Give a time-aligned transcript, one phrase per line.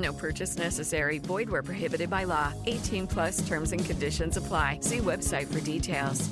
[0.00, 1.18] No purchase necessary.
[1.18, 2.52] Void where prohibited by law.
[2.66, 4.78] 18 plus terms and conditions apply.
[4.82, 6.28] See website for details.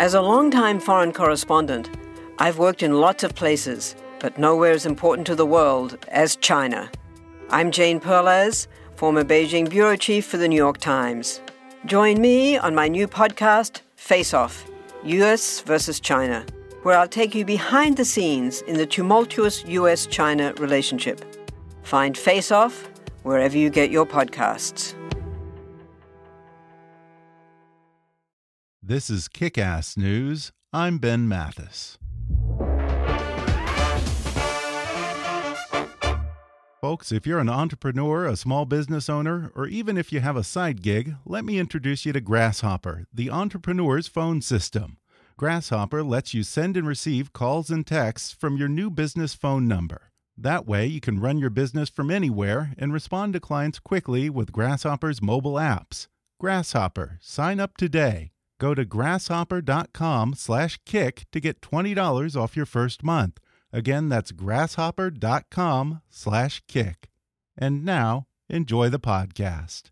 [0.00, 1.90] As a longtime foreign correspondent,
[2.38, 6.90] I've worked in lots of places, but nowhere as important to the world as China.
[7.50, 11.40] I'm Jane Perlez, former Beijing bureau chief for the New York Times.
[11.84, 14.64] Join me on my new podcast, Face Off
[15.04, 16.44] US versus China
[16.88, 21.22] where I'll take you behind the scenes in the tumultuous US China relationship.
[21.82, 22.88] Find Face Off
[23.24, 24.94] wherever you get your podcasts.
[28.82, 30.50] This is Kick Ass News.
[30.72, 31.98] I'm Ben Mathis.
[36.80, 40.44] Folks, if you're an entrepreneur, a small business owner, or even if you have a
[40.44, 44.97] side gig, let me introduce you to Grasshopper, the entrepreneur's phone system.
[45.38, 50.10] Grasshopper lets you send and receive calls and texts from your new business phone number.
[50.36, 54.50] That way, you can run your business from anywhere and respond to clients quickly with
[54.50, 56.08] Grasshopper's mobile apps.
[56.40, 58.32] Grasshopper, sign up today.
[58.58, 63.38] Go to grasshopper.com/kick to get $20 off your first month.
[63.72, 67.08] Again, that's grasshopper.com/kick.
[67.56, 69.82] And now, enjoy the podcast.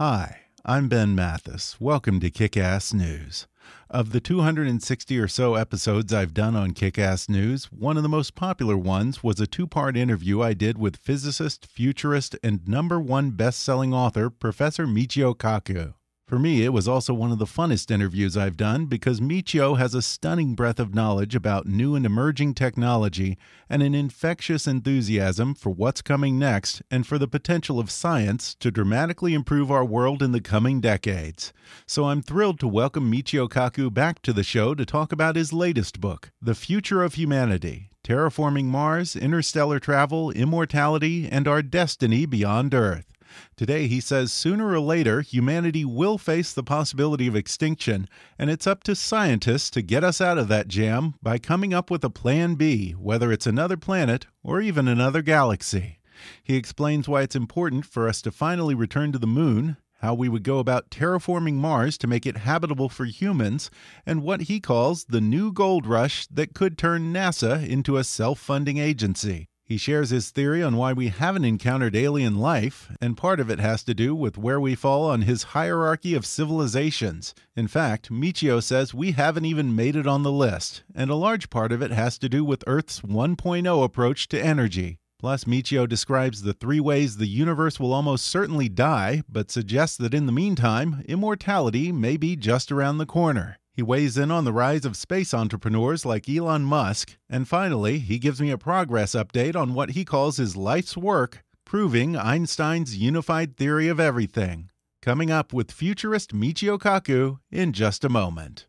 [0.00, 0.45] Hi.
[0.68, 1.80] I'm Ben Mathis.
[1.80, 3.46] Welcome to Kick Ass News.
[3.88, 8.08] Of the 260 or so episodes I've done on Kick Ass News, one of the
[8.08, 12.98] most popular ones was a two part interview I did with physicist, futurist, and number
[12.98, 15.94] one best selling author, Professor Michio Kaku.
[16.26, 19.94] For me, it was also one of the funnest interviews I've done because Michio has
[19.94, 23.38] a stunning breadth of knowledge about new and emerging technology
[23.70, 28.72] and an infectious enthusiasm for what's coming next and for the potential of science to
[28.72, 31.52] dramatically improve our world in the coming decades.
[31.86, 35.52] So I'm thrilled to welcome Michio Kaku back to the show to talk about his
[35.52, 42.74] latest book, The Future of Humanity Terraforming Mars, Interstellar Travel, Immortality, and Our Destiny Beyond
[42.74, 43.15] Earth.
[43.56, 48.08] Today, he says sooner or later, humanity will face the possibility of extinction,
[48.38, 51.90] and it's up to scientists to get us out of that jam by coming up
[51.90, 55.98] with a plan B, whether it's another planet or even another galaxy.
[56.42, 60.28] He explains why it's important for us to finally return to the moon, how we
[60.28, 63.70] would go about terraforming Mars to make it habitable for humans,
[64.04, 68.38] and what he calls the new gold rush that could turn NASA into a self
[68.38, 69.48] funding agency.
[69.68, 73.58] He shares his theory on why we haven't encountered alien life, and part of it
[73.58, 77.34] has to do with where we fall on his hierarchy of civilizations.
[77.56, 81.50] In fact, Michio says we haven't even made it on the list, and a large
[81.50, 84.98] part of it has to do with Earth's 1.0 approach to energy.
[85.18, 90.14] Plus, Michio describes the three ways the universe will almost certainly die, but suggests that
[90.14, 93.58] in the meantime, immortality may be just around the corner.
[93.76, 97.18] He weighs in on the rise of space entrepreneurs like Elon Musk.
[97.28, 101.44] And finally, he gives me a progress update on what he calls his life's work,
[101.66, 104.70] proving Einstein's unified theory of everything.
[105.02, 108.66] Coming up with futurist Michio Kaku in just a moment.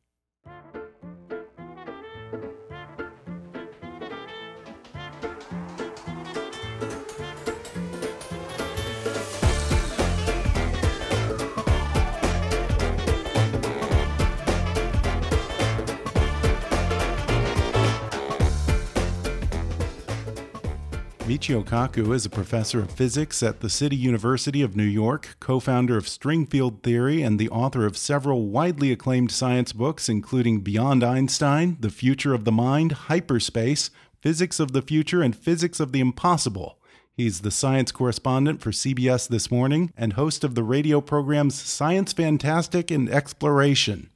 [21.27, 25.59] Michio Kaku is a professor of physics at the City University of New York, co
[25.59, 30.61] founder of String Field Theory, and the author of several widely acclaimed science books, including
[30.61, 35.91] Beyond Einstein, The Future of the Mind, Hyperspace, Physics of the Future, and Physics of
[35.91, 36.79] the Impossible.
[37.11, 42.13] He's the science correspondent for CBS This Morning and host of the radio programs Science
[42.13, 44.09] Fantastic and Exploration.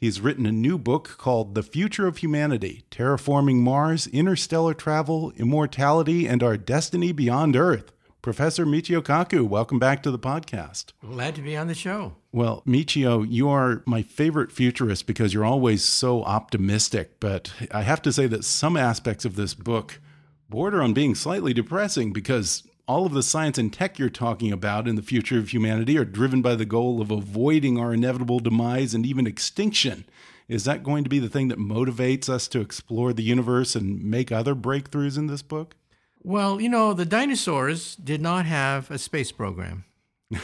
[0.00, 6.26] He's written a new book called The Future of Humanity Terraforming Mars, Interstellar Travel, Immortality,
[6.26, 7.92] and Our Destiny Beyond Earth.
[8.22, 10.92] Professor Michio Kaku, welcome back to the podcast.
[11.06, 12.14] Glad to be on the show.
[12.32, 17.20] Well, Michio, you are my favorite futurist because you're always so optimistic.
[17.20, 20.00] But I have to say that some aspects of this book
[20.48, 24.88] border on being slightly depressing because all of the science and tech you're talking about
[24.88, 28.94] in the future of humanity are driven by the goal of avoiding our inevitable demise
[28.94, 30.04] and even extinction.
[30.48, 34.02] Is that going to be the thing that motivates us to explore the universe and
[34.02, 35.76] make other breakthroughs in this book?
[36.24, 39.84] Well, you know, the dinosaurs did not have a space program.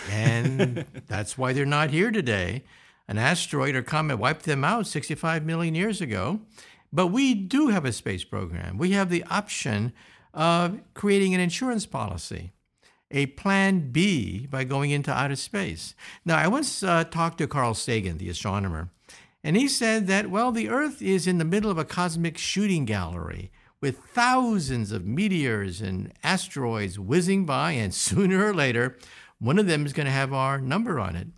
[0.09, 2.63] And that's why they're not here today.
[3.09, 6.43] An asteroid or comet wiped them out 65 million years ago.
[6.93, 8.79] But we do have a space program.
[8.79, 9.93] We have the option
[10.37, 12.53] of creating an insurance policy,
[13.11, 15.94] a plan B by going into outer space.
[16.25, 18.91] Now, I once uh, talked to Carl Sagan, the astronomer,
[19.43, 22.85] and he said that, well, the Earth is in the middle of a cosmic shooting
[22.85, 23.50] gallery
[23.81, 28.99] with thousands of meteors and asteroids whizzing by, and sooner or later,
[29.38, 31.29] one of them is going to have our number on it.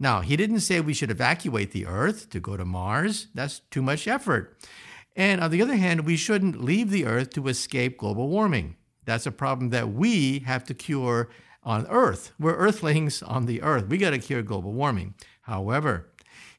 [0.00, 3.28] Now, he didn't say we should evacuate the Earth to go to Mars.
[3.34, 4.56] That's too much effort.
[5.18, 8.76] And on the other hand, we shouldn't leave the Earth to escape global warming.
[9.04, 11.28] That's a problem that we have to cure
[11.64, 12.30] on Earth.
[12.38, 13.88] We're Earthlings on the Earth.
[13.88, 15.14] We got to cure global warming.
[15.42, 16.08] However,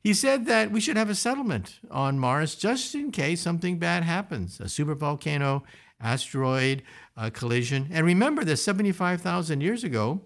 [0.04, 4.04] he said that we should have a settlement on Mars just in case something bad
[4.04, 5.64] happens a supervolcano,
[6.02, 6.84] asteroid
[7.16, 7.88] uh, collision.
[7.92, 10.20] And remember that 75,000 years ago,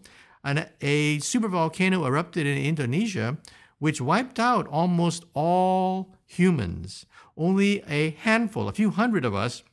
[0.43, 3.37] an, a supervolcano erupted in Indonesia,
[3.77, 7.05] which wiped out almost all humans.
[7.37, 9.63] Only a handful, a few hundred of us,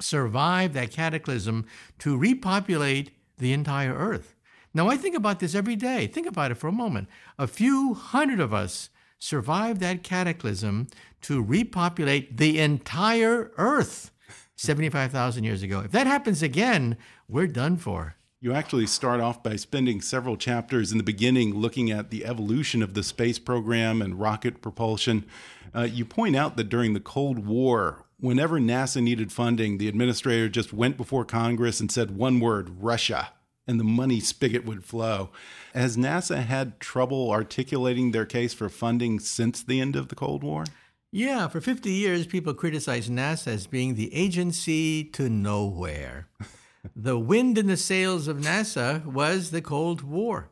[0.00, 1.66] survived that cataclysm
[1.98, 4.34] to repopulate the entire Earth.
[4.72, 6.06] Now, I think about this every day.
[6.06, 7.08] Think about it for a moment.
[7.38, 8.88] A few hundred of us
[9.18, 10.86] survived that cataclysm
[11.22, 14.10] to repopulate the entire Earth
[14.56, 15.80] 75,000 years ago.
[15.80, 16.96] If that happens again,
[17.28, 18.16] we're done for.
[18.42, 22.82] You actually start off by spending several chapters in the beginning looking at the evolution
[22.82, 25.26] of the space program and rocket propulsion.
[25.74, 30.48] Uh, you point out that during the Cold War, whenever NASA needed funding, the administrator
[30.48, 33.28] just went before Congress and said one word Russia,
[33.66, 35.28] and the money spigot would flow.
[35.74, 40.42] Has NASA had trouble articulating their case for funding since the end of the Cold
[40.42, 40.64] War?
[41.12, 46.28] Yeah, for 50 years, people criticized NASA as being the agency to nowhere.
[46.96, 50.48] the wind in the sails of NASA was the Cold War.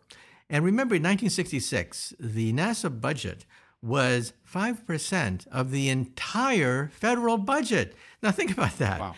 [0.50, 3.44] And remember, in 1966, the NASA budget
[3.82, 7.94] was 5% of the entire federal budget.
[8.22, 9.00] Now, think about that.
[9.00, 9.14] Wow.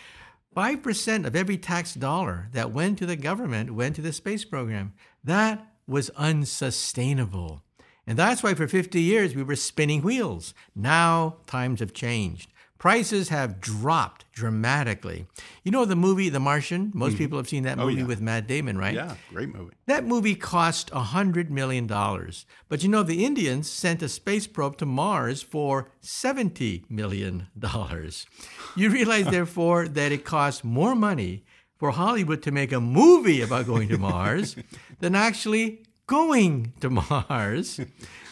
[0.55, 4.93] 5% of every tax dollar that went to the government went to the space program.
[5.23, 7.63] That was unsustainable.
[8.05, 10.53] And that's why for 50 years we were spinning wheels.
[10.75, 12.51] Now times have changed.
[12.81, 15.27] Prices have dropped dramatically.
[15.63, 16.89] You know the movie The Martian?
[16.95, 17.17] Most mm-hmm.
[17.19, 18.07] people have seen that Oh, movie yeah.
[18.07, 18.95] with Matt Damon, right?
[18.95, 19.75] Yeah, great movie.
[19.85, 21.85] That movie cost $100 million.
[21.85, 27.49] But you know, the Indians sent a space probe to Mars for $70 million.
[28.75, 31.43] You realize, therefore, that it costs more money
[31.77, 34.55] for Hollywood to make a movie about going to Mars
[35.01, 37.79] than actually going to Mars.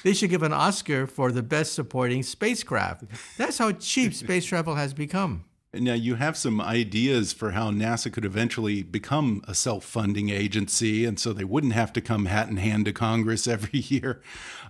[0.03, 3.05] They should give an Oscar for the best supporting spacecraft.
[3.37, 5.45] That's how cheap space travel has become.
[5.71, 11.05] Now, you have some ideas for how NASA could eventually become a self funding agency,
[11.05, 14.21] and so they wouldn't have to come hat in hand to Congress every year.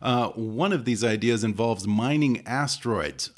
[0.02, 3.32] Uh, one of these ideas involves mining asteroids.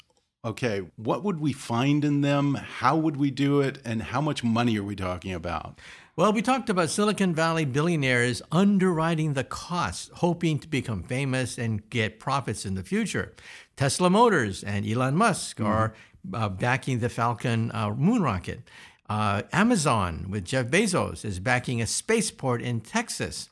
[0.44, 2.54] Okay, what would we find in them?
[2.54, 3.78] How would we do it?
[3.84, 5.78] And how much money are we talking about?
[6.14, 11.88] Well, we talked about Silicon Valley billionaires underwriting the costs, hoping to become famous and
[11.88, 13.32] get profits in the future.
[13.76, 15.94] Tesla Motors and Elon Musk are
[16.34, 18.60] uh, backing the Falcon uh, moon rocket.
[19.08, 23.48] Uh, Amazon with Jeff Bezos is backing a spaceport in Texas.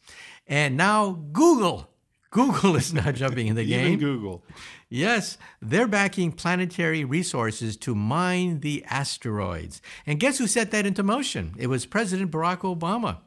[0.46, 1.89] And now Google.
[2.30, 3.94] Google is not jumping in the game.
[3.94, 4.44] Even Google.
[4.88, 9.82] Yes, they're backing planetary resources to mine the asteroids.
[10.06, 11.54] And guess who set that into motion?
[11.58, 13.18] It was President Barack Obama.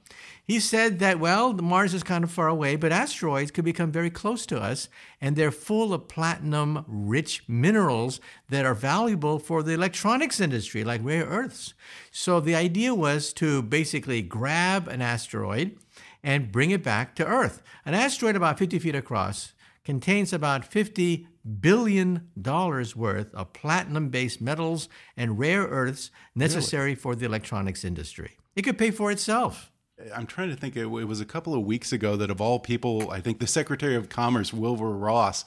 [0.46, 4.10] He said that, well, Mars is kind of far away, but asteroids could become very
[4.10, 4.90] close to us,
[5.22, 8.20] and they're full of platinum rich minerals
[8.50, 11.74] that are valuable for the electronics industry, like rare earths.
[12.12, 15.78] So the idea was to basically grab an asteroid
[16.24, 17.62] and bring it back to Earth.
[17.86, 19.54] An asteroid about 50 feet across
[19.84, 21.28] contains about 50
[21.60, 24.88] billion dollars worth of platinum based metals
[25.18, 28.38] and rare earths necessary for the electronics industry.
[28.56, 29.72] It could pay for itself.
[30.16, 30.76] I'm trying to think.
[30.76, 33.48] It it was a couple of weeks ago that, of all people, I think the
[33.48, 35.46] Secretary of Commerce, Wilbur Ross,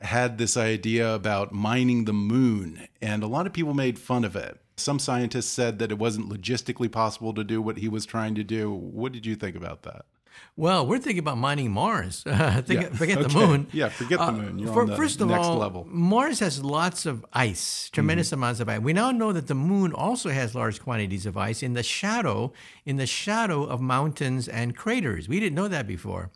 [0.00, 4.36] had this idea about mining the moon, and a lot of people made fun of
[4.36, 4.60] it.
[4.78, 8.44] Some scientists said that it wasn't logistically possible to do what he was trying to
[8.44, 8.70] do.
[8.72, 10.04] What did you think about that?
[10.56, 12.22] Well, we're thinking about mining Mars.
[12.26, 12.88] Think- Yeah.
[12.90, 13.66] Forget the moon.
[13.72, 14.58] Yeah, forget the Uh, moon.
[14.60, 15.84] You're for- on the first of next all, level.
[15.90, 18.34] Mars has lots of ice, tremendous Mm-hmm.
[18.34, 18.80] amounts of ice.
[18.80, 22.52] We now know that the moon also has large quantities of ice in the shadow,
[22.86, 25.28] in the shadow of mountains and craters.
[25.28, 26.30] We didn't know that before.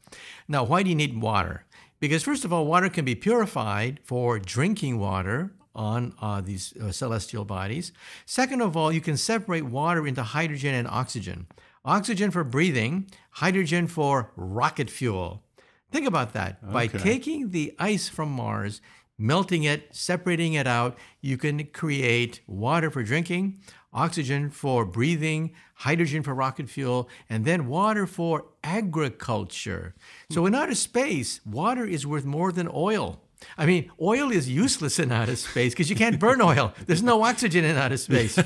[0.49, 1.65] Now, why do you need water?
[2.01, 6.93] Because first of all, water can be purified for drinking water on uh, these uh,
[6.93, 7.93] celestial bodies.
[8.27, 11.47] Second of all, you can separate water into hydrogen and oxygen.
[11.85, 15.43] Oxygen for breathing, hydrogen for rocket fuel.
[15.91, 16.59] Think about that.
[16.63, 16.73] Okay.
[16.73, 18.81] By taking the ice from Mars,
[19.19, 23.61] melting it, separating it out, you can create water for drinking,
[23.93, 29.95] oxygen for breathing, hydrogen for rocket fuel, and then water for agriculture.
[30.31, 33.22] So in outer space, water is worth more than oil.
[33.57, 36.73] I mean, oil is useless in outer space because you can't burn oil.
[36.87, 38.39] There's no oxygen in outer space.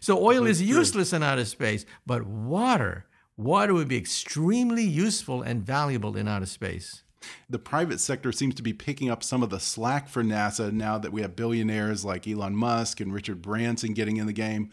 [0.00, 1.16] So oil That's is useless true.
[1.16, 7.02] in outer space, but water, water would be extremely useful and valuable in outer space.
[7.48, 10.98] The private sector seems to be picking up some of the slack for NASA now
[10.98, 14.70] that we have billionaires like Elon Musk and Richard Branson getting in the game.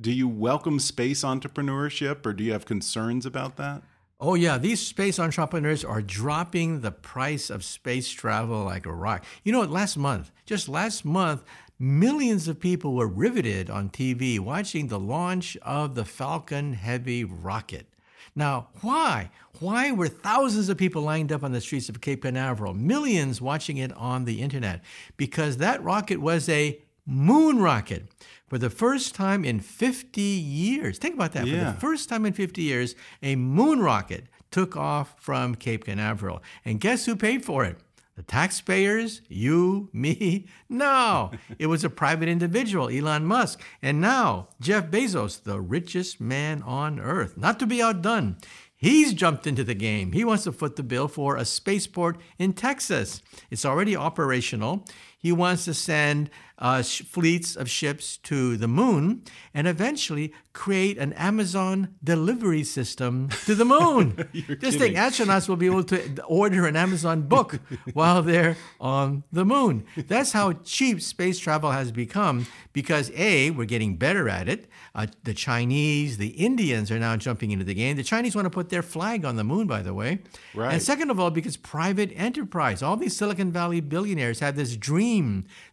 [0.00, 3.82] Do you welcome space entrepreneurship or do you have concerns about that?
[4.24, 9.24] Oh, yeah, these space entrepreneurs are dropping the price of space travel like a rock.
[9.42, 9.70] You know, what?
[9.70, 11.42] last month, just last month,
[11.76, 17.88] millions of people were riveted on TV watching the launch of the Falcon Heavy rocket.
[18.36, 19.32] Now, why?
[19.58, 23.78] Why were thousands of people lined up on the streets of Cape Canaveral, millions watching
[23.78, 24.82] it on the internet?
[25.16, 28.04] Because that rocket was a moon rocket.
[28.48, 31.46] For the first time in 50 years, think about that.
[31.46, 31.58] Yeah.
[31.58, 36.42] For the first time in 50 years, a moon rocket took off from Cape Canaveral.
[36.64, 37.78] And guess who paid for it?
[38.14, 40.46] The taxpayers, you, me?
[40.68, 43.60] No, it was a private individual, Elon Musk.
[43.80, 47.36] And now, Jeff Bezos, the richest man on earth.
[47.36, 48.36] Not to be outdone,
[48.82, 50.10] He's jumped into the game.
[50.10, 53.22] He wants to foot the bill for a spaceport in Texas.
[53.48, 54.84] It's already operational.
[55.22, 59.22] He wants to send uh, sh- fleets of ships to the moon
[59.54, 64.28] and eventually create an Amazon delivery system to the moon.
[64.60, 67.58] Just think astronauts will be able to order an Amazon book
[67.94, 69.84] while they're on the moon.
[69.96, 74.68] That's how cheap space travel has become because A, we're getting better at it.
[74.94, 77.96] Uh, the Chinese, the Indians are now jumping into the game.
[77.96, 80.18] The Chinese want to put their flag on the moon, by the way.
[80.54, 80.74] Right.
[80.74, 85.11] And second of all, because private enterprise, all these Silicon Valley billionaires have this dream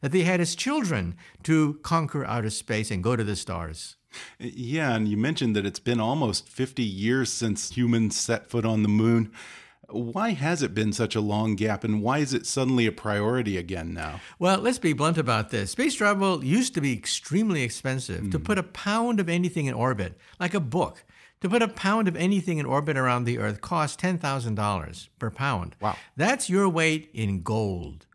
[0.02, 3.96] that they had as children to conquer outer space and go to the stars.
[4.40, 8.84] Yeah, and you mentioned that it's been almost 50 years since humans set foot on
[8.84, 9.32] the moon.
[9.88, 13.58] Why has it been such a long gap and why is it suddenly a priority
[13.58, 14.20] again now?
[14.38, 15.72] Well, let's be blunt about this.
[15.72, 18.22] Space travel used to be extremely expensive.
[18.22, 18.32] Mm.
[18.32, 18.44] To hmm.
[18.44, 21.06] put a pound of anything in orbit, like a book,
[21.42, 25.76] to put a pound of anything in orbit around the Earth costs $10,000 per pound.
[25.82, 25.96] Wow.
[26.18, 28.06] That's your weight in gold.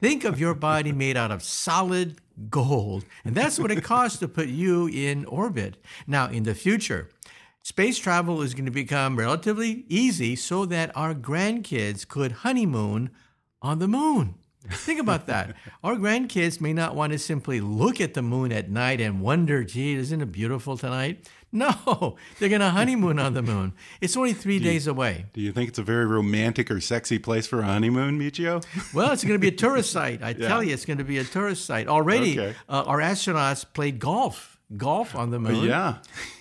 [0.00, 4.28] Think of your body made out of solid gold, and that's what it costs to
[4.28, 5.76] put you in orbit.
[6.06, 7.10] Now, in the future,
[7.62, 13.10] Space travel is going to become relatively easy so that our grandkids could honeymoon
[13.60, 14.36] on the moon.
[14.66, 15.54] Think about that.
[15.84, 19.62] Our grandkids may not want to simply look at the moon at night and wonder,
[19.62, 21.28] gee, isn't it beautiful tonight?
[21.52, 23.72] No, they're going to honeymoon on the moon.
[24.00, 25.26] It's only three you, days away.
[25.32, 28.64] Do you think it's a very romantic or sexy place for a honeymoon, Michio?
[28.94, 30.22] Well, it's going to be a tourist site.
[30.22, 30.46] I yeah.
[30.46, 31.88] tell you, it's going to be a tourist site.
[31.88, 32.56] Already, okay.
[32.68, 35.64] uh, our astronauts played golf golf on the uh, moon.
[35.64, 35.96] Yeah.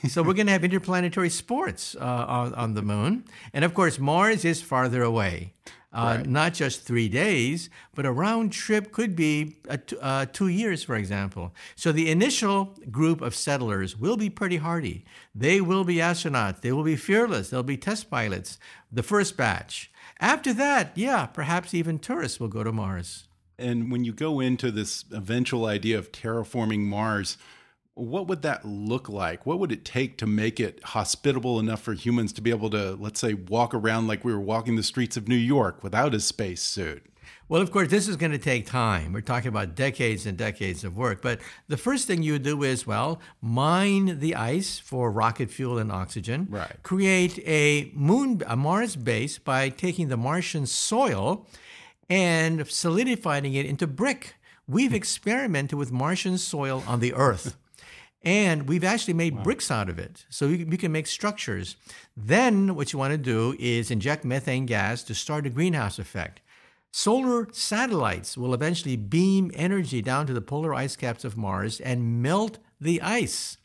[0.07, 3.25] so we're going to have interplanetary sports uh, on, on, the moon.
[3.53, 5.53] And of course, Mars is farther away.
[5.91, 6.25] Uh, right.
[6.27, 9.57] Not just three days, but a round trip could be
[9.99, 11.51] uh, two years, for example.
[11.75, 15.03] So the initial group of settlers will be pretty hardy.
[15.33, 16.61] They will be astronauts.
[16.61, 17.49] They will be fearless.
[17.49, 18.59] They'll be test pilots,
[18.91, 19.91] the first batch.
[20.19, 23.27] After that, yeah, perhaps even tourists will go to Mars.
[23.57, 27.37] And when you go into this eventual idea of terraforming Mars,
[27.99, 29.45] what would that look like?
[29.45, 32.95] What would it take to make it hospitable enough for humans to be able to,
[32.95, 36.19] let's say, walk around like we were walking the streets of New York without a
[36.19, 37.05] spacesuit?
[37.49, 39.11] Well, of course, this is going to take time.
[39.11, 41.19] We're talking about decades and decades of work.
[41.21, 45.91] But the first thing you do is, well, mine the ice for rocket fuel and
[45.91, 46.45] oxygen.
[46.47, 46.75] Right.
[46.83, 51.47] Create a moon, a Mars base by taking the Martian soil
[52.07, 54.35] and solidifying it into brick.
[54.67, 57.57] We've experimented with Martian soil on the Earth.
[58.21, 59.43] And we've actually made wow.
[59.43, 60.25] bricks out of it.
[60.29, 61.77] So we, we can make structures.
[62.17, 66.41] Then what you want to do is inject methane gas to start a greenhouse effect.
[66.91, 72.21] Solar satellites will eventually beam energy down to the polar ice caps of Mars and
[72.21, 73.57] melt the ice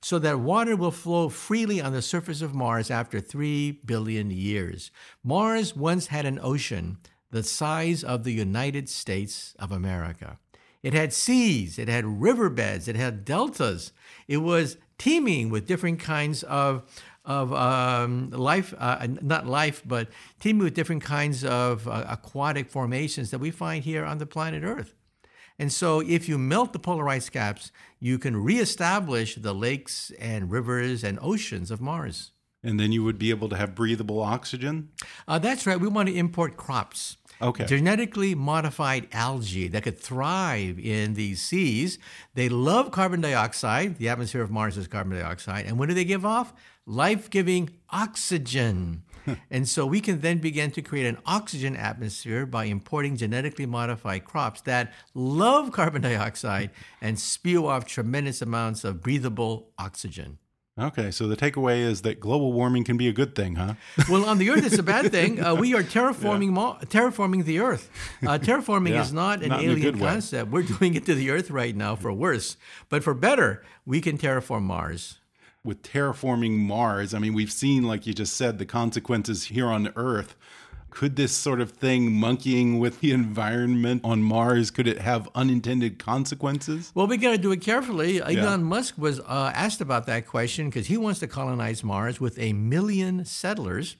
[0.00, 4.90] so that water will flow freely on the surface of Mars after 3 billion years.
[5.24, 6.98] Mars once had an ocean
[7.30, 10.38] the size of the United States of America.
[10.82, 13.92] It had seas, it had riverbeds, it had deltas.
[14.28, 16.82] It was teeming with different kinds of
[17.24, 20.08] of um, life, uh, not life, but
[20.40, 24.62] teeming with different kinds of uh, aquatic formations that we find here on the planet
[24.64, 24.94] Earth.
[25.58, 27.70] And so, if you melt the polar ice caps,
[28.00, 32.30] you can reestablish the lakes and rivers and oceans of Mars.
[32.62, 34.90] And then you would be able to have breathable oxygen?
[35.26, 35.78] Uh, that's right.
[35.78, 37.16] We want to import crops.
[37.40, 37.66] Okay.
[37.66, 41.98] Genetically modified algae that could thrive in these seas.
[42.34, 43.98] They love carbon dioxide.
[43.98, 45.66] The atmosphere of Mars is carbon dioxide.
[45.66, 46.52] And what do they give off?
[46.86, 49.02] Life giving oxygen.
[49.50, 54.24] and so we can then begin to create an oxygen atmosphere by importing genetically modified
[54.24, 60.38] crops that love carbon dioxide and spew off tremendous amounts of breathable oxygen.
[60.78, 63.74] Okay, so the takeaway is that global warming can be a good thing, huh?
[64.08, 65.38] well, on the Earth, it's a bad thing.
[65.48, 66.84] Uh, we are terraforming yeah.
[66.86, 67.90] terraforming the Earth.
[68.22, 70.50] Uh, terraforming yeah, is not an not alien concept.
[70.50, 72.56] We're doing it to the Earth right now for worse,
[72.88, 75.18] but for better, we can terraform Mars.
[75.62, 79.92] With terraforming Mars, I mean, we've seen, like you just said, the consequences here on
[79.96, 80.34] Earth
[80.90, 85.98] could this sort of thing monkeying with the environment on Mars could it have unintended
[85.98, 86.92] consequences?
[86.94, 88.16] Well, we got to do it carefully.
[88.16, 88.28] Yeah.
[88.28, 92.38] Elon Musk was uh, asked about that question because he wants to colonize Mars with
[92.38, 93.96] a million settlers,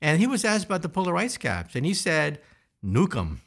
[0.00, 2.40] and he was asked about the polar ice caps, and he said,
[2.84, 3.40] "Nuke them."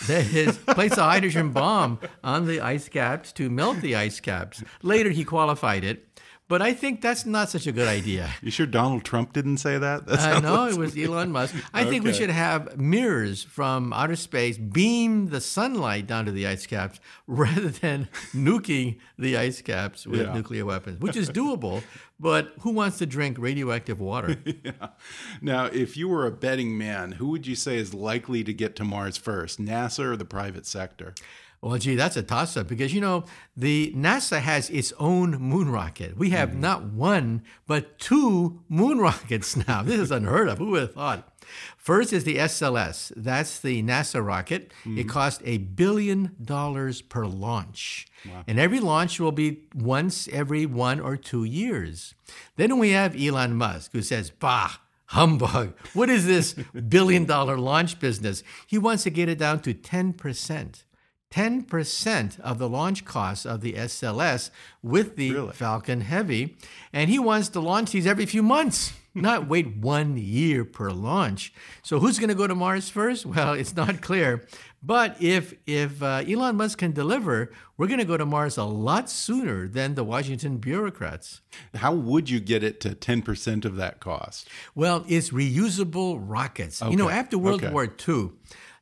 [0.00, 4.64] His place a hydrogen bomb on the ice caps to melt the ice caps.
[4.82, 6.08] Later, he qualified it
[6.52, 8.28] but I think that's not such a good idea.
[8.42, 10.04] You sure Donald Trump didn't say that?
[10.04, 11.54] that uh, no, it was Elon Musk.
[11.72, 11.88] I okay.
[11.88, 16.66] think we should have mirrors from outer space beam the sunlight down to the ice
[16.66, 20.34] caps rather than nuking the ice caps with yeah.
[20.34, 21.82] nuclear weapons, which is doable.
[22.20, 24.36] But who wants to drink radioactive water?
[24.62, 24.88] yeah.
[25.40, 28.76] Now, if you were a betting man, who would you say is likely to get
[28.76, 31.14] to Mars first, NASA or the private sector?
[31.62, 33.24] Well, gee, that's a toss up because, you know,
[33.56, 36.18] the NASA has its own moon rocket.
[36.18, 36.60] We have mm-hmm.
[36.60, 39.84] not one, but two moon rockets now.
[39.84, 40.58] This is unheard of.
[40.58, 41.32] Who would have thought?
[41.76, 43.12] First is the SLS.
[43.16, 44.72] That's the NASA rocket.
[44.80, 44.98] Mm-hmm.
[44.98, 48.08] It cost a billion dollars per launch.
[48.26, 48.42] Wow.
[48.48, 52.16] And every launch will be once every one or two years.
[52.56, 55.74] Then we have Elon Musk, who says, bah, humbug.
[55.94, 56.54] What is this
[56.88, 58.42] billion dollar launch business?
[58.66, 60.82] He wants to get it down to 10%.
[61.32, 64.50] 10% of the launch costs of the SLS
[64.82, 65.52] with the really?
[65.52, 66.56] Falcon Heavy.
[66.92, 71.52] And he wants to launch these every few months, not wait one year per launch.
[71.82, 73.24] So who's going to go to Mars first?
[73.32, 74.46] Well, it's not clear.
[74.82, 78.64] But if, if uh, Elon Musk can deliver, we're going to go to Mars a
[78.64, 81.40] lot sooner than the Washington bureaucrats.
[81.74, 84.48] How would you get it to 10% of that cost?
[84.74, 86.82] Well, it's reusable rockets.
[86.82, 86.90] Okay.
[86.90, 87.72] You know, after World okay.
[87.72, 88.32] War II,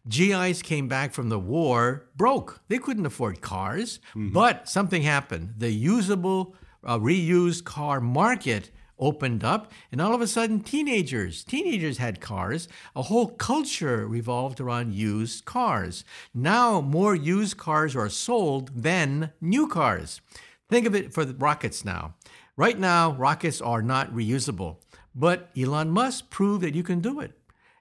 [0.09, 2.61] GIs came back from the war broke.
[2.69, 4.33] They couldn't afford cars, mm-hmm.
[4.33, 5.55] but something happened.
[5.59, 11.99] The usable, uh, reused car market opened up, and all of a sudden, teenagers, teenagers
[11.99, 12.69] had cars.
[12.95, 16.05] A whole culture revolved around used cars.
[16.35, 20.21] Now, more used cars are sold than new cars.
[20.69, 22.15] Think of it for the rockets now.
[22.57, 24.77] Right now, rockets are not reusable,
[25.15, 27.33] but Elon Musk proved that you can do it.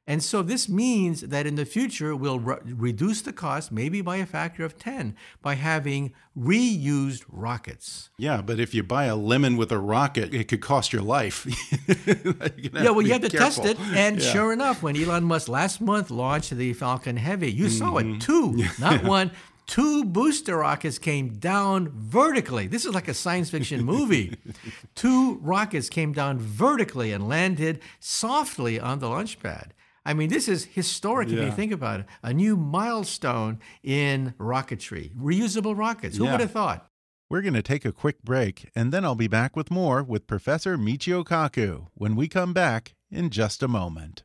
[0.10, 4.17] And so this means that in the future, we'll re- reduce the cost maybe by
[4.17, 8.10] a factor of 10 by having reused rockets.
[8.17, 11.45] Yeah, but if you buy a lemon with a rocket, it could cost your life.
[12.58, 13.65] yeah, well, you have to careful.
[13.65, 13.80] test it.
[13.95, 14.32] And yeah.
[14.32, 17.78] sure enough, when Elon Musk last month launched the Falcon Heavy, you mm-hmm.
[17.78, 18.17] saw it mm-hmm.
[18.17, 19.30] two, not one
[19.67, 22.65] two booster rockets came down vertically.
[22.65, 24.36] This is like a science fiction movie.
[24.95, 29.76] two rockets came down vertically and landed softly on the launch pad.
[30.10, 31.38] I mean, this is historic yeah.
[31.38, 32.08] if you think about it.
[32.24, 36.17] A new milestone in rocketry, reusable rockets.
[36.17, 36.32] Who yeah.
[36.32, 36.89] would have thought?
[37.30, 40.26] We're going to take a quick break, and then I'll be back with more with
[40.26, 44.24] Professor Michio Kaku when we come back in just a moment.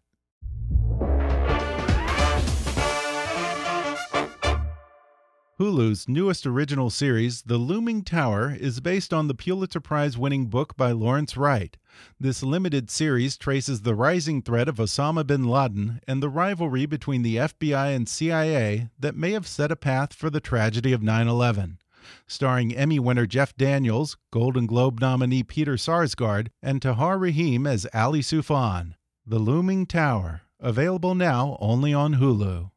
[5.61, 10.79] Hulu's newest original series, The Looming Tower, is based on the Pulitzer Prize winning book
[10.79, 11.77] by Lawrence Wright.
[12.19, 17.23] This limited series traces the rising threat of Osama bin Laden and the rivalry between
[17.23, 21.29] the FBI and CIA that may have set a path for the tragedy of 9
[21.29, 21.79] 11.
[22.27, 28.21] Starring Emmy winner Jeff Daniels, Golden Globe nominee Peter Sarsgaard, and Tahar Rahim as Ali
[28.21, 28.95] Soufan.
[29.27, 32.71] The Looming Tower, available now only on Hulu.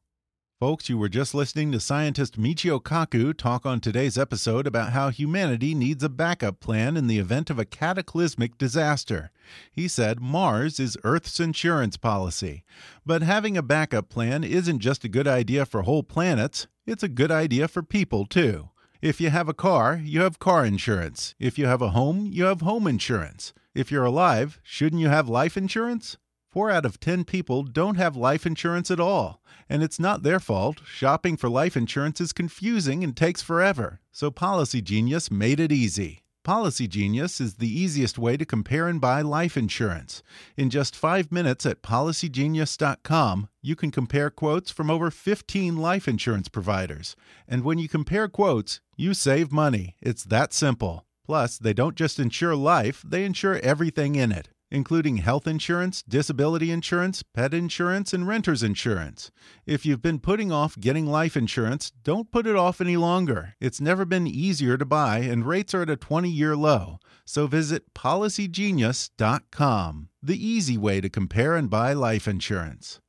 [0.59, 5.09] Folks, you were just listening to scientist Michio Kaku talk on today's episode about how
[5.09, 9.29] humanity needs a backup plan in the event of a cataclysmic disaster.
[9.71, 12.63] He said Mars is Earth's insurance policy.
[13.05, 17.07] But having a backup plan isn't just a good idea for whole planets, it's a
[17.07, 18.69] good idea for people too.
[18.99, 21.35] If you have a car, you have car insurance.
[21.39, 23.53] If you have a home, you have home insurance.
[23.75, 26.17] If you're alive, shouldn't you have life insurance?
[26.57, 29.43] Four out of 10 people don't have life insurance at all.
[29.69, 30.81] And it's not their fault.
[30.87, 33.99] Shopping for life insurance is confusing and takes forever.
[34.11, 36.23] So Policy Genius made it easy.
[36.43, 40.23] Policy Genius is the easiest way to compare and buy life insurance.
[40.55, 46.47] In just five minutes at policygenius.com, you can compare quotes from over 15 life insurance
[46.49, 47.15] providers.
[47.47, 49.95] And when you compare quotes, you save money.
[50.01, 51.05] It's that simple.
[51.23, 56.71] Plus, they don't just insure life, they insure everything in it including health insurance, disability
[56.71, 59.31] insurance, pet insurance, and renter's insurance.
[59.65, 63.53] If you've been putting off getting life insurance, don't put it off any longer.
[63.59, 66.99] It's never been easier to buy, and rates are at a 20 year low.
[67.25, 72.99] So visit policygenius.com, the easy way to compare and buy life insurance.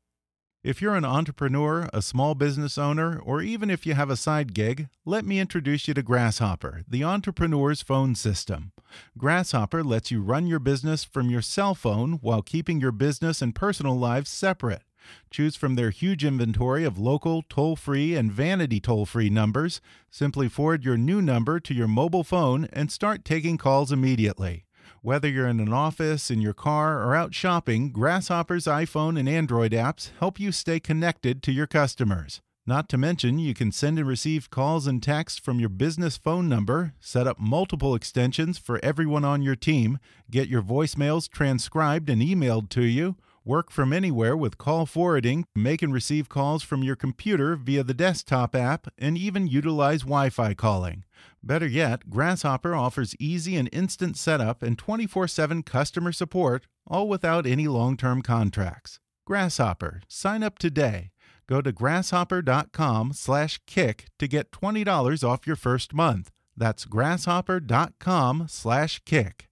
[0.64, 4.55] If you're an entrepreneur, a small business owner, or even if you have a side
[4.55, 8.73] gig, let me introduce you to Grasshopper, the entrepreneur's phone system.
[9.16, 13.55] Grasshopper lets you run your business from your cell phone while keeping your business and
[13.55, 14.83] personal lives separate.
[15.31, 19.81] Choose from their huge inventory of local, toll free, and vanity toll free numbers.
[20.11, 24.64] Simply forward your new number to your mobile phone and start taking calls immediately.
[25.01, 29.72] Whether you're in an office, in your car, or out shopping, Grasshopper's iPhone and Android
[29.72, 32.40] apps help you stay connected to your customers.
[32.69, 36.51] Not to mention, you can send and receive calls and texts from your business phone
[36.51, 39.99] number, set up multiple extensions for everyone on your team,
[40.31, 45.81] get your voicemails transcribed and emailed to you, work from anywhere with call forwarding, make
[45.81, 50.53] and receive calls from your computer via the desktop app, and even utilize Wi Fi
[50.53, 51.05] calling.
[51.43, 57.47] Better yet, Grasshopper offers easy and instant setup and 24 7 customer support, all without
[57.47, 59.01] any long term contracts.
[59.25, 61.13] Grasshopper, sign up today
[61.49, 66.31] Go to grasshopper.com slash kick to get $20 off your first month.
[66.57, 69.49] That's grasshopper.com slash kick.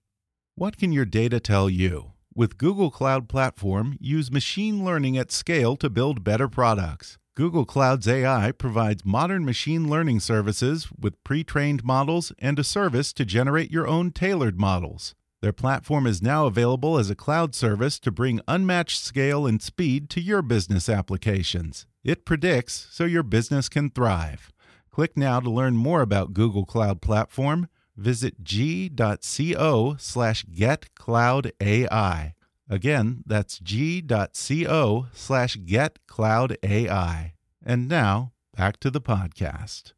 [0.55, 2.11] What can your data tell you?
[2.35, 7.17] With Google Cloud Platform, use machine learning at scale to build better products.
[7.35, 13.11] Google Cloud's AI provides modern machine learning services with pre trained models and a service
[13.13, 15.15] to generate your own tailored models.
[15.47, 20.09] Their platform is now available as a cloud service to bring unmatched scale and speed
[20.09, 21.85] to your business applications.
[22.03, 24.51] It predicts so your business can thrive.
[24.91, 27.69] Click now to learn more about Google Cloud Platform.
[27.95, 32.33] Visit g.co slash getcloudai.
[32.69, 37.31] Again, that's g.co slash getcloudai.
[37.65, 39.93] And now, back to the podcast.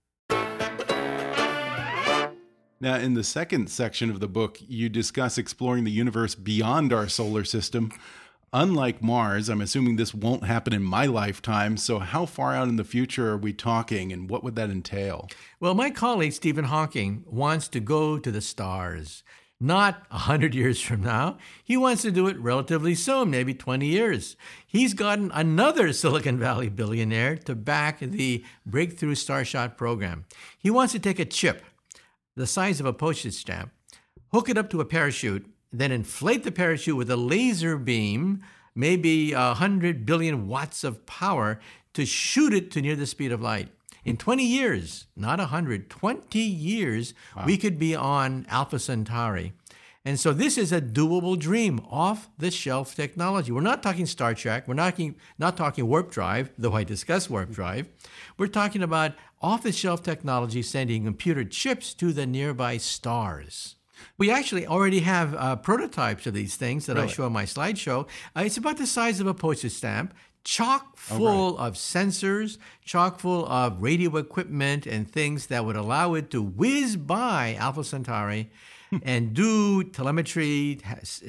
[2.81, 7.09] Now, in the second section of the book, you discuss exploring the universe beyond our
[7.09, 7.91] solar system.
[8.53, 11.75] Unlike Mars, I'm assuming this won't happen in my lifetime.
[11.75, 15.27] So, how far out in the future are we talking, and what would that entail?
[15.59, 19.23] Well, my colleague Stephen Hawking wants to go to the stars.
[19.59, 21.37] Not 100 years from now.
[21.61, 24.37] He wants to do it relatively soon, maybe 20 years.
[24.65, 30.23] He's gotten another Silicon Valley billionaire to back the Breakthrough Starshot program.
[30.57, 31.61] He wants to take a chip
[32.35, 33.71] the size of a postage stamp,
[34.31, 38.41] hook it up to a parachute, then inflate the parachute with a laser beam,
[38.75, 41.59] maybe 100 billion watts of power,
[41.93, 43.69] to shoot it to near the speed of light.
[44.05, 47.43] In 20 years, not 100, 20 years, wow.
[47.45, 49.53] we could be on Alpha Centauri.
[50.05, 53.51] And so this is a doable dream, off the shelf technology.
[53.51, 54.67] We're not talking Star Trek.
[54.67, 57.87] We're not talking, not talking warp drive, though I discuss warp drive.
[58.37, 63.75] We're talking about off the shelf technology sending computer chips to the nearby stars.
[64.17, 67.07] We actually already have uh, prototypes of these things that really?
[67.07, 68.07] I show in my slideshow.
[68.35, 71.67] Uh, it's about the size of a postage stamp, chock full oh, right.
[71.67, 76.95] of sensors, chock full of radio equipment and things that would allow it to whiz
[76.95, 78.49] by Alpha Centauri
[79.03, 80.79] and do telemetry,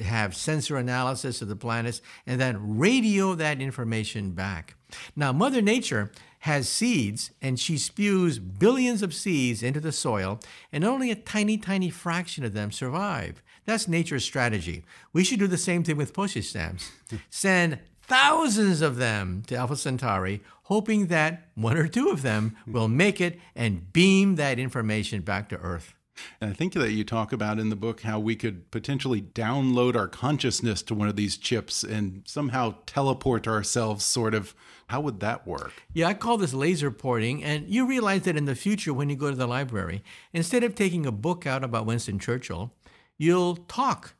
[0.01, 4.75] have sensor analysis of the planets, and then radio that information back.
[5.15, 6.11] Now, Mother Nature
[6.41, 10.39] has seeds and she spews billions of seeds into the soil,
[10.71, 13.43] and only a tiny, tiny fraction of them survive.
[13.65, 14.83] That's nature's strategy.
[15.13, 16.91] We should do the same thing with postage stamps.
[17.29, 22.87] Send thousands of them to Alpha Centauri, hoping that one or two of them will
[22.87, 25.93] make it and beam that information back to Earth.
[26.39, 29.95] And I think that you talk about in the book how we could potentially download
[29.95, 34.53] our consciousness to one of these chips and somehow teleport ourselves, sort of.
[34.87, 35.71] How would that work?
[35.93, 37.41] Yeah, I call this laser porting.
[37.45, 40.03] And you realize that in the future, when you go to the library,
[40.33, 42.73] instead of taking a book out about Winston Churchill,
[43.17, 44.15] you'll talk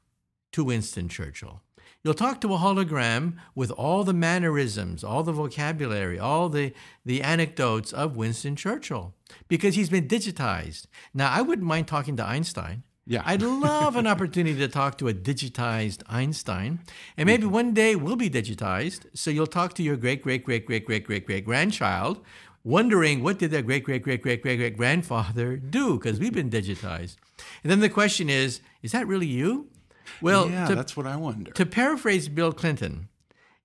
[0.54, 1.62] to Winston Churchill.
[2.04, 6.74] You'll talk to a hologram with all the mannerisms, all the vocabulary, all the,
[7.06, 9.14] the anecdotes of Winston Churchill
[9.48, 10.88] because he's been digitized.
[11.14, 12.84] Now, I wouldn't mind talking to Einstein.
[13.08, 13.24] Yeah.
[13.26, 16.80] I'd love an opportunity to talk to a digitized Einstein.
[17.18, 19.06] And maybe one day we'll be digitized.
[19.14, 22.24] So you'll talk to your great, great, great, great, great, great, great grandchild,
[22.64, 25.98] wondering what did their great, great, great, great, great, great grandfather do?
[25.98, 27.16] Because we've been digitized.
[27.64, 29.68] And then the question is, is that really you?
[30.22, 31.52] Well, yeah, to, that's what I wonder.
[31.52, 33.10] to paraphrase Bill Clinton,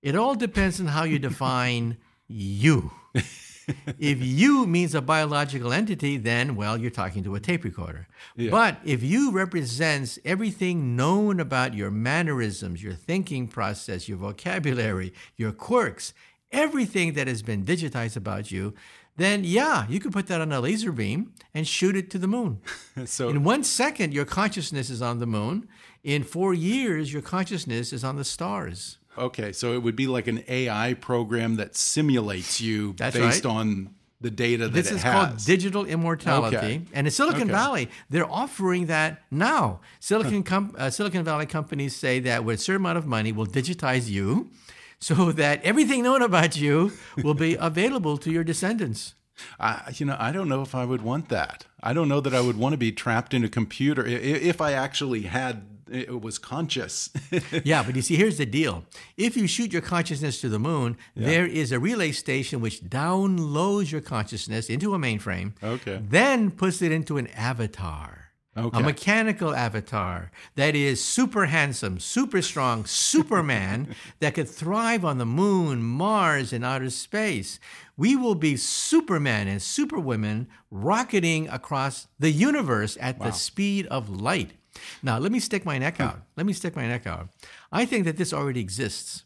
[0.02, 2.92] it all depends on how you define you.
[3.98, 8.06] if you means a biological entity, then, well, you're talking to a tape recorder.
[8.50, 15.52] But if you represents everything known about your mannerisms, your thinking process, your vocabulary, your
[15.52, 16.14] quirks,
[16.52, 18.74] everything that has been digitized about you,
[19.16, 22.28] then yeah, you could put that on a laser beam and shoot it to the
[22.28, 22.60] moon.
[23.06, 25.68] so In one second, your consciousness is on the moon.
[26.04, 28.98] In four years, your consciousness is on the stars.
[29.18, 33.50] Okay, so it would be like an AI program that simulates you That's based right.
[33.54, 35.12] on the data that This it is has.
[35.12, 36.56] called digital immortality.
[36.56, 36.80] Okay.
[36.92, 37.52] And in Silicon Okay.
[37.52, 39.80] Valley, they're offering that now.
[40.00, 44.08] Silicon, uh, Silicon Valley companies say that with a certain amount of money, we'll digitize
[44.08, 44.50] you
[44.98, 49.14] so that everything known about you will be available to your descendants.
[49.60, 51.66] I, you know, I don't know if I would want that.
[51.82, 54.72] I don't know that I would want to be trapped in a computer if I
[54.72, 57.10] actually had it was conscious.
[57.64, 58.84] yeah, but you see, here's the deal.
[59.16, 63.90] If you shoot your consciousness to the moon, there is a relay station which downloads
[63.92, 66.00] your consciousness into a mainframe, Okay.
[66.02, 68.22] then puts it into an avatar.
[68.58, 68.78] Okay.
[68.78, 75.26] A mechanical avatar that is super handsome, super strong, Superman that could thrive on the
[75.26, 77.60] moon, Mars, and outer space.
[77.98, 84.52] We will be Superman and Superwomen rocketing across the universe at the speed of light.
[85.02, 86.20] Now, let me stick my neck out.
[86.36, 87.28] Let me stick my neck out.
[87.72, 89.24] I think that this already exists.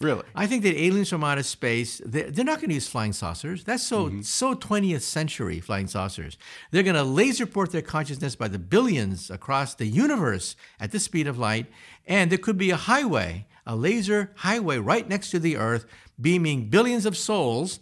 [0.00, 0.24] really?
[0.34, 3.64] I think that aliens from outer space, they're, they're not going to use flying saucers.
[3.64, 4.22] That's so mm-hmm.
[4.22, 6.38] so 20th century flying saucers.
[6.70, 11.00] They're going to laser port their consciousness by the billions across the universe at the
[11.00, 11.66] speed of light,
[12.06, 15.86] and there could be a highway, a laser highway right next to the Earth,
[16.20, 17.78] beaming billions of souls,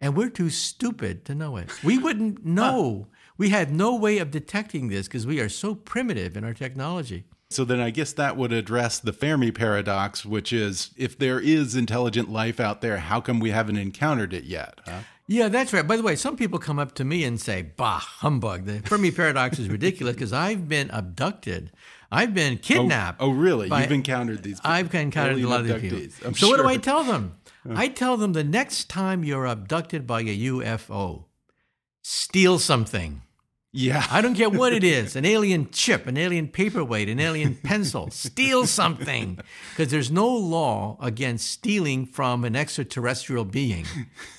[0.00, 1.70] and we're too stupid to know it.
[1.82, 3.08] We wouldn't know.
[3.38, 7.24] We had no way of detecting this because we are so primitive in our technology.
[7.50, 11.76] So then I guess that would address the Fermi paradox, which is if there is
[11.76, 14.80] intelligent life out there, how come we haven't encountered it yet?
[14.84, 15.00] Huh?
[15.28, 15.86] Yeah, that's right.
[15.86, 18.64] By the way, some people come up to me and say, bah, humbug.
[18.64, 21.72] The Fermi paradox is ridiculous because I've been abducted.
[22.10, 23.20] I've been oh, kidnapped.
[23.20, 23.68] Oh, really?
[23.68, 24.70] by- You've encountered these people?
[24.70, 26.26] I've encountered a lot of these people.
[26.28, 27.36] I'm so what do I tell them?
[27.68, 31.24] I tell them the next time you're abducted by a UFO,
[32.02, 33.22] steal something.
[33.72, 34.06] Yeah.
[34.10, 38.10] I don't care what it is an alien chip, an alien paperweight, an alien pencil.
[38.10, 39.38] Steal something.
[39.70, 43.86] Because there's no law against stealing from an extraterrestrial being.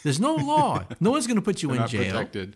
[0.03, 0.83] There's no law.
[0.99, 2.11] No one's going to put you in jail.
[2.11, 2.55] protected.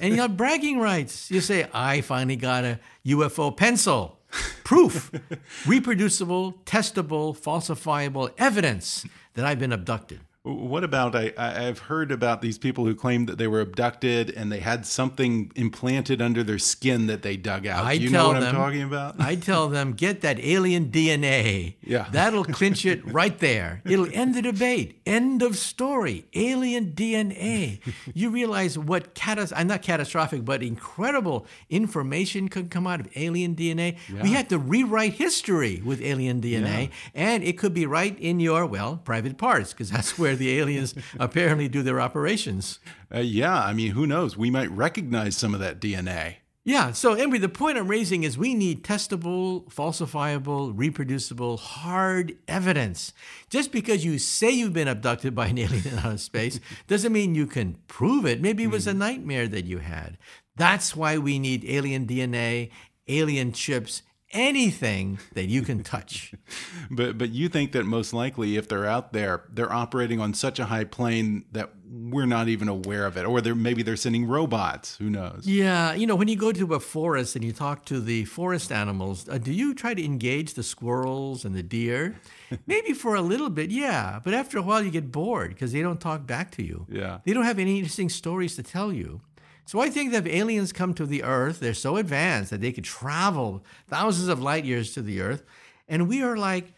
[0.00, 1.30] And you have bragging rights.
[1.30, 4.18] You say, I finally got a UFO pencil.
[4.64, 5.10] Proof.
[5.66, 10.20] Reproducible, testable, falsifiable evidence that I've been abducted.
[10.44, 14.28] What about I, I- I've heard about these people who claim that they were abducted
[14.30, 17.84] and they had something implanted under their skin that they dug out.
[17.84, 19.20] I you tell know what them, I'm talking about?
[19.20, 21.76] I tell them, get that alien DNA.
[21.80, 22.08] Yeah.
[22.10, 23.82] That'll clinch it right there.
[23.84, 25.00] It'll end the debate.
[25.06, 26.24] End of story.
[26.34, 27.78] Alien DNA.
[28.12, 33.54] You realize what catas I'm not catastrophic, but incredible information could come out of alien
[33.54, 33.96] DNA.
[34.12, 34.24] Yeah.
[34.24, 38.66] We had to rewrite history with alien DNA, and it could be right in your,
[38.66, 42.78] well, private parts, because that's where the aliens apparently do their operations.
[43.14, 44.36] Uh, yeah, I mean, who knows?
[44.36, 46.36] We might recognize some of that DNA.
[46.64, 46.92] Yeah.
[46.92, 53.12] So, anyway, the point I'm raising is we need testable, falsifiable, reproducible, hard evidence.
[53.50, 57.34] Just because you say you've been abducted by an alien in outer space doesn't mean
[57.34, 58.40] you can prove it.
[58.40, 60.18] Maybe it was a nightmare that you had.
[60.54, 62.70] That's why we need alien DNA,
[63.08, 66.34] alien chips, anything that you can touch.
[66.90, 70.58] But but you think that most likely, if they're out there, they're operating on such
[70.58, 74.26] a high plane that we're not even aware of it, or they're maybe they're sending
[74.26, 74.96] robots.
[74.96, 75.46] Who knows?
[75.46, 78.72] Yeah, you know, when you go to a forest and you talk to the forest
[78.72, 82.16] animals, uh, do you try to engage the squirrels and the deer?
[82.66, 84.20] Maybe for a little bit, yeah.
[84.22, 86.86] But after a while, you get bored because they don't talk back to you.
[86.90, 87.18] Yeah.
[87.24, 89.20] They don't have any interesting stories to tell you.
[89.64, 92.72] So I think that if aliens come to the Earth, they're so advanced that they
[92.72, 95.44] could travel thousands of light years to the Earth,
[95.88, 96.74] and we are like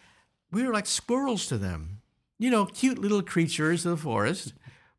[0.50, 2.00] we are like squirrels to them.
[2.38, 4.54] You know, cute little creatures of the forest,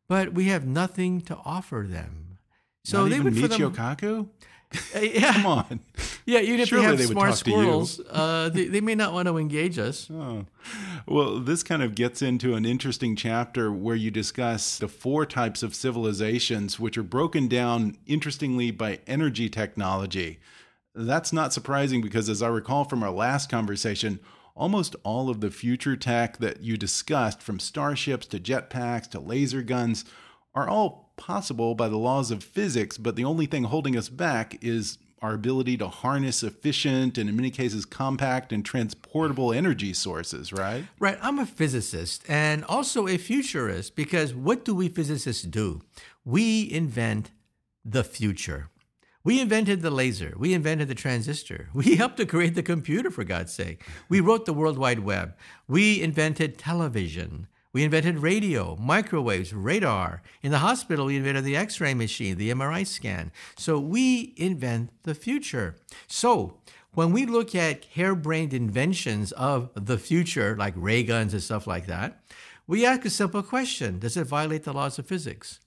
[0.08, 2.38] but we have nothing to offer them.
[2.84, 4.28] So not they even would for them, Kaku?
[4.94, 5.80] uh, yeah, Come on.
[6.26, 6.40] Yeah.
[6.40, 7.56] Even if Surely they have they would smart talk to you.
[7.56, 10.10] squirrels, uh, they, they may not want to engage us.
[10.16, 10.44] Oh.
[11.06, 15.62] Well, this kind of gets into an interesting chapter where you discuss the four types
[15.62, 20.40] of civilizations, which are broken down interestingly by energy technology.
[20.96, 24.18] That's not surprising because, as I recall from our last conversation,
[24.56, 29.62] almost all of the future tech that you discussed, from starships to jetpacks to laser
[29.62, 30.04] guns,
[30.56, 34.58] are all possible by the laws of physics, but the only thing holding us back
[34.62, 40.52] is our ability to harness efficient and in many cases compact and transportable energy sources,
[40.52, 40.84] right?
[40.98, 41.18] Right.
[41.22, 45.82] I'm a physicist and also a futurist because what do we physicists do?
[46.24, 47.30] We invent
[47.84, 48.68] the future.
[49.24, 50.34] We invented the laser.
[50.36, 51.68] We invented the transistor.
[51.74, 53.84] We helped to create the computer, for God's sake.
[54.08, 55.34] We wrote the World Wide Web.
[55.66, 57.48] We invented television.
[57.76, 60.22] We invented radio, microwaves, radar.
[60.42, 63.30] In the hospital, we invented the x ray machine, the MRI scan.
[63.58, 65.76] So we invent the future.
[66.06, 66.56] So
[66.94, 71.84] when we look at harebrained inventions of the future, like ray guns and stuff like
[71.86, 72.22] that,
[72.66, 75.60] we ask a simple question Does it violate the laws of physics?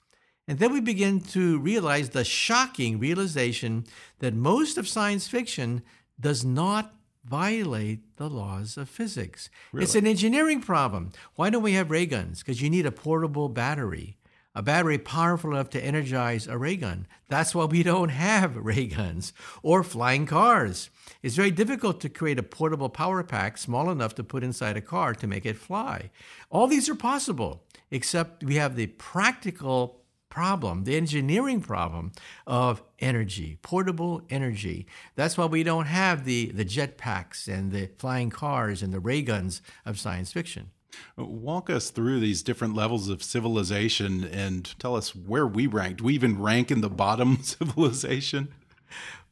[0.47, 3.85] And then we begin to realize the shocking realization
[4.17, 5.83] that most of science fiction
[6.19, 6.91] does not
[7.23, 9.49] violate the laws of physics.
[9.71, 9.83] Really?
[9.83, 11.11] It's an engineering problem.
[11.35, 12.39] Why don't we have ray guns?
[12.39, 14.17] Because you need a portable battery,
[14.55, 17.07] a battery powerful enough to energize a ray gun.
[17.27, 20.89] That's why we don't have ray guns or flying cars.
[21.21, 24.81] It's very difficult to create a portable power pack small enough to put inside a
[24.81, 26.11] car to make it fly.
[26.49, 29.98] All these are possible, except we have the practical
[30.29, 32.11] problem, the engineering problem
[32.45, 34.85] of energy, portable energy.
[35.15, 39.21] That's why we don't have the, the jetpacks and the flying cars and the ray
[39.21, 40.71] guns of science fiction.
[41.17, 45.97] Walk us through these different levels of civilization and tell us where we rank.
[45.97, 48.49] Do we even rank in the bottom civilization?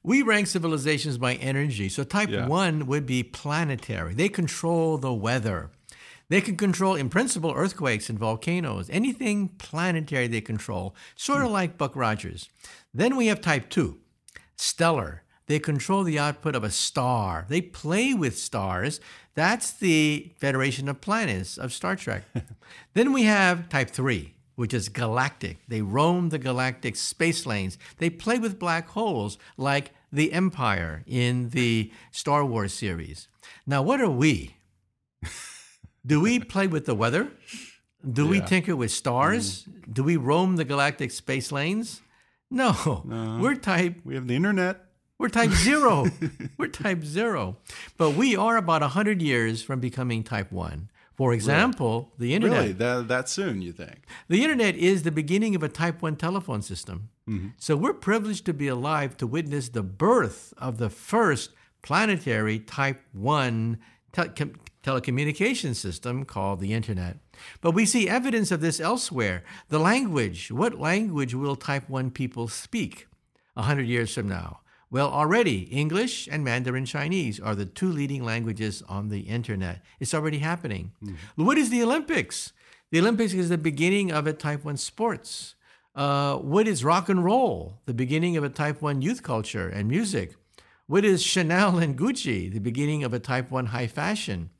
[0.03, 1.89] We rank civilizations by energy.
[1.89, 2.47] So, type yeah.
[2.47, 5.71] one would be planetary, they control the weather.
[6.29, 11.53] They can control, in principle, earthquakes and volcanoes, anything planetary they control, sort of hmm.
[11.53, 12.49] like Buck Rogers.
[12.93, 13.97] Then we have type 2,
[14.55, 15.23] stellar.
[15.45, 17.45] They control the output of a star.
[17.47, 18.99] They play with stars.
[19.33, 22.23] That's the Federation of Planets of Star Trek.
[22.93, 25.59] then we have type 3, which is galactic.
[25.65, 27.77] They roam the galactic space lanes.
[27.97, 33.29] They play with black holes like the Empire in the Star Wars series.
[33.65, 34.56] Now, what are we?
[36.07, 37.29] Do we play with the weather?
[38.09, 38.29] Do yeah.
[38.29, 39.63] we tinker with stars?
[39.63, 39.93] Mm.
[39.93, 42.01] Do we roam the galactic space lanes?
[42.49, 43.03] No.
[43.05, 43.39] no.
[43.41, 43.97] We're type.
[44.05, 44.85] We have the internet.
[45.19, 46.05] We're type zero.
[46.57, 47.57] we're type zero.
[47.97, 50.91] But we are about 100 years from becoming type one.
[51.15, 52.29] For example, really?
[52.29, 52.59] the internet.
[52.59, 52.71] Really?
[52.73, 54.05] That, that soon, you think?
[54.27, 57.09] The internet is the beginning of a type 1 telephone system.
[57.27, 57.47] Mm-hmm.
[57.57, 61.49] So we're privileged to be alive to witness the birth of the first
[61.81, 63.79] planetary type 1
[64.13, 64.51] te-
[64.87, 67.17] telecommunication system called the Internet.
[67.59, 69.43] But we see evidence of this elsewhere.
[69.67, 70.51] The language.
[70.51, 73.07] What language will Type 1 people speak
[73.55, 74.61] 100 years from now?
[74.89, 79.81] Well, already English and Mandarin Chinese are the two leading languages on the internet.
[79.99, 80.93] It's already happening.
[81.03, 81.15] Mm.
[81.35, 82.53] What is the Olympics?
[82.91, 85.55] The Olympics is the beginning of a Type 1 sports.
[85.93, 87.81] Uh, what is rock and roll?
[87.85, 90.35] The beginning of a Type 1 youth culture and music.
[90.85, 92.49] What is Chanel and Gucci?
[92.49, 94.51] The beginning of a Type 1 high fashion.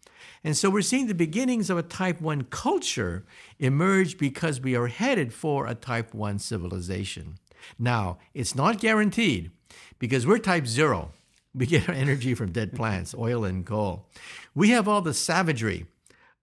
[0.48, 3.26] And so we're seeing the beginnings of a type 1 culture
[3.60, 7.36] emerge because we are headed for a type 1 civilization.
[7.78, 9.52] Now, it's not guaranteed
[10.00, 11.12] because we're type 0.
[11.54, 14.08] We get our energy from dead plants, oil and coal.
[14.56, 15.86] We have all the savagery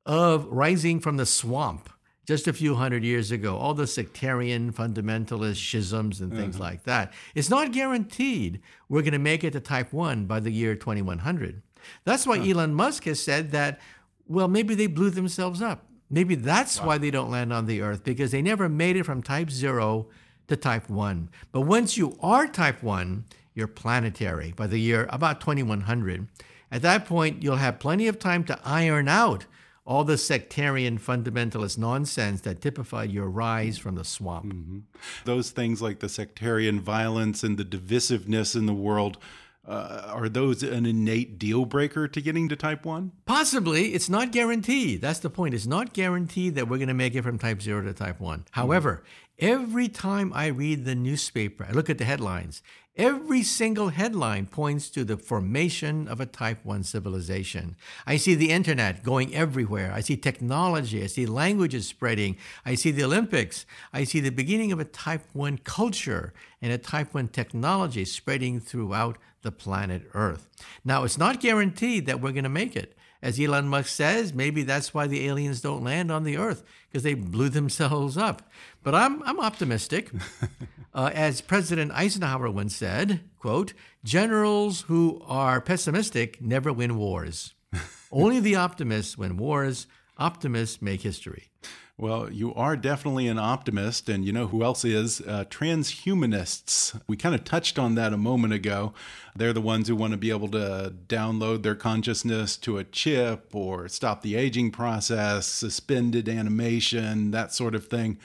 [0.04, 1.88] of rising from the swamp
[2.26, 6.64] just a few hundred years ago, all the sectarian fundamentalist schisms and things uh-huh.
[6.64, 7.14] like that.
[7.34, 11.62] It's not guaranteed we're going to make it to type 1 by the year 2100.
[12.04, 12.44] That's why huh.
[12.44, 13.80] Elon Musk has said that,
[14.26, 15.86] well, maybe they blew themselves up.
[16.10, 16.86] Maybe that's wow.
[16.86, 20.06] why they don't land on the Earth, because they never made it from type zero
[20.48, 21.30] to type one.
[21.52, 26.28] But once you are type one, you're planetary by the year about 2100.
[26.70, 29.46] At that point, you'll have plenty of time to iron out
[29.86, 34.46] all the sectarian fundamentalist nonsense that typified your rise from the swamp.
[34.46, 35.24] Mm -hmm.
[35.24, 39.18] Those things like the sectarian violence and the divisiveness in the world
[39.66, 43.12] uh, are those an innate deal breaker to getting to type 1?
[43.24, 43.94] Possibly.
[43.94, 45.00] It's not guaranteed.
[45.00, 45.54] That's the point.
[45.54, 48.44] It's not guaranteed that we're going to make it from type 0 to type 1.
[48.50, 49.04] However,
[49.38, 52.62] every time I read the newspaper, I look at the headlines,
[52.96, 57.74] Every single headline points to the formation of a type 1 civilization.
[58.06, 59.92] I see the internet going everywhere.
[59.92, 61.02] I see technology.
[61.02, 62.36] I see languages spreading.
[62.64, 63.66] I see the Olympics.
[63.92, 66.32] I see the beginning of a type 1 culture
[66.62, 70.48] and a type 1 technology spreading throughout the planet Earth.
[70.84, 72.96] Now, it's not guaranteed that we're going to make it.
[73.24, 77.04] As Elon Musk says, maybe that's why the aliens don't land on the Earth because
[77.04, 78.50] they blew themselves up.
[78.82, 80.10] But I'm I'm optimistic.
[80.94, 83.72] uh, as President Eisenhower once said, "quote
[84.04, 87.54] Generals who are pessimistic never win wars.
[88.12, 89.86] Only the optimists win wars.
[90.18, 91.48] Optimists make history."
[91.96, 95.20] Well, you are definitely an optimist, and you know who else is?
[95.20, 97.00] Uh, transhumanists.
[97.06, 98.92] We kind of touched on that a moment ago.
[99.36, 103.54] They're the ones who want to be able to download their consciousness to a chip
[103.54, 108.18] or stop the aging process, suspended animation, that sort of thing.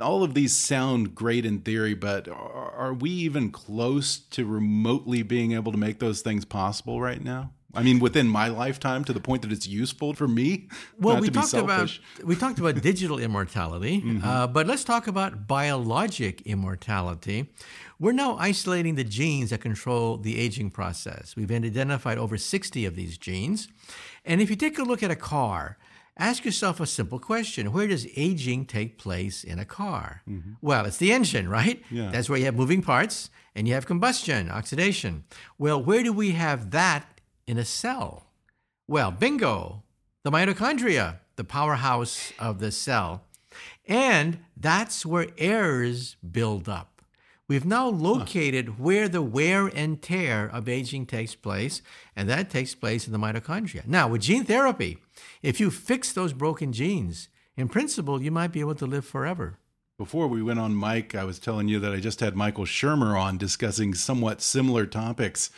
[0.00, 5.52] All of these sound great in theory, but are we even close to remotely being
[5.52, 7.50] able to make those things possible right now?
[7.74, 10.68] I mean, within my lifetime, to the point that it's useful for me.
[10.98, 14.24] Well, we talked about we talked about digital immortality, mm -hmm.
[14.24, 17.50] uh, but let's talk about biologic immortality.
[17.98, 21.34] We're now isolating the genes that control the aging process.
[21.36, 23.68] We've identified over 60 of these genes,
[24.24, 25.78] and if you take a look at a car,
[26.16, 30.22] ask yourself a simple question: Where does aging take place in a car?
[30.26, 30.56] Mm -hmm.
[30.60, 31.78] Well, it's the engine, right?
[31.90, 32.12] Yeah.
[32.12, 35.24] That's where you have moving parts and you have combustion, oxidation.
[35.58, 37.11] Well, where do we have that
[37.46, 38.26] in a cell?
[38.88, 39.82] Well, bingo,
[40.22, 43.24] the mitochondria, the powerhouse of the cell.
[43.86, 47.02] And that's where errors build up.
[47.48, 48.74] We've now located huh.
[48.78, 51.82] where the wear and tear of aging takes place,
[52.16, 53.86] and that takes place in the mitochondria.
[53.86, 54.98] Now, with gene therapy,
[55.42, 59.58] if you fix those broken genes, in principle, you might be able to live forever.
[59.98, 63.20] Before we went on mic, I was telling you that I just had Michael Shermer
[63.20, 65.50] on discussing somewhat similar topics.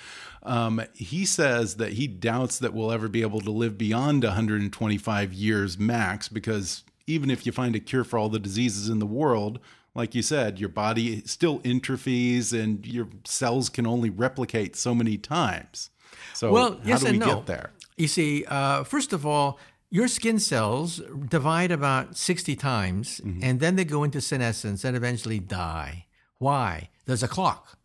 [0.44, 5.32] Um, he says that he doubts that we'll ever be able to live beyond 125
[5.32, 9.06] years max because even if you find a cure for all the diseases in the
[9.06, 9.58] world,
[9.94, 15.16] like you said, your body still atrophies and your cells can only replicate so many
[15.16, 15.90] times.
[16.34, 17.26] So, well, how yes do we and no.
[17.36, 17.70] get there?
[17.96, 19.58] You see, uh, first of all,
[19.90, 23.44] your skin cells divide about 60 times mm -hmm.
[23.44, 26.06] and then they go into senescence and eventually die.
[26.38, 26.90] Why?
[27.06, 27.78] There's a clock.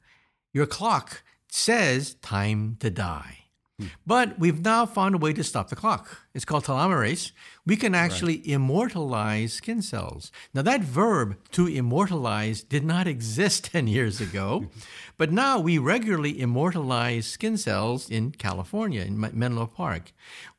[0.51, 3.35] Your clock says time to die.
[3.79, 3.87] Hmm.
[4.05, 6.25] But we've now found a way to stop the clock.
[6.33, 7.31] It's called telomerase.
[7.65, 8.47] We can actually right.
[8.47, 10.31] immortalize skin cells.
[10.53, 14.67] Now, that verb to immortalize did not exist 10 years ago,
[15.17, 20.11] but now we regularly immortalize skin cells in California, in Menlo Park.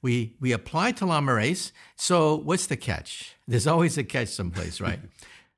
[0.03, 1.72] We, we apply telomerase.
[1.97, 3.36] So, what's the catch?
[3.47, 5.01] There's always a catch someplace, right?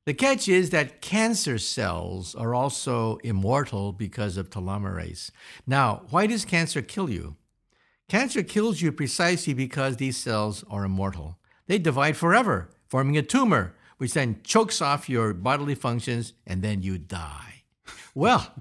[0.05, 5.31] The catch is that cancer cells are also immortal because of telomerase.
[5.65, 7.37] Now, why does cancer kill you?
[8.09, 11.39] Cancer kills you precisely because these cells are immortal.
[11.69, 16.83] They divide forever, forming a tumor, which then chokes off your bodily functions and then
[16.83, 17.63] you die.
[18.13, 18.53] Well,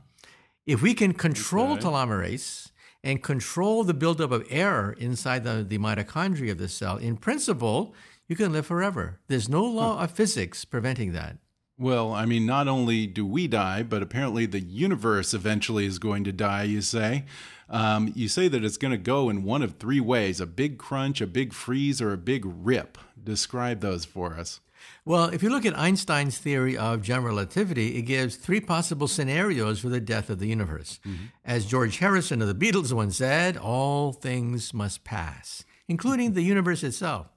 [0.67, 1.81] if we can control okay.
[1.81, 2.69] telomerase
[3.03, 7.95] and control the buildup of error inside the, the mitochondria of the cell, in principle,
[8.31, 9.19] you can live forever.
[9.27, 11.35] There's no law of physics preventing that.
[11.77, 16.23] Well, I mean, not only do we die, but apparently the universe eventually is going
[16.23, 17.25] to die, you say.
[17.69, 20.77] Um, you say that it's going to go in one of three ways a big
[20.77, 22.97] crunch, a big freeze, or a big rip.
[23.21, 24.61] Describe those for us.
[25.03, 29.81] Well, if you look at Einstein's theory of general relativity, it gives three possible scenarios
[29.81, 31.01] for the death of the universe.
[31.03, 31.27] Mm -hmm.
[31.43, 36.83] As George Harrison of the Beatles once said, all things must pass, including the universe
[36.83, 37.27] itself.